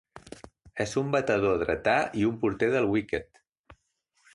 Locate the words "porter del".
2.45-2.93